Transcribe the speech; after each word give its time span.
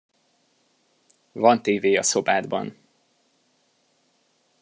Van 1.33 1.61
tévé 1.61 1.95
a 1.95 2.01
szobádban! 2.03 2.77